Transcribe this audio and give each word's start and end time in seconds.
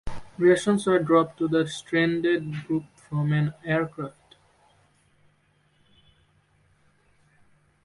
Rations 0.39 0.87
were 0.87 0.97
dropped 0.97 1.37
to 1.37 1.47
the 1.47 1.67
stranded 1.67 2.65
group 2.65 2.85
from 2.95 3.31
an 3.33 3.53
aircraft. 3.63 4.35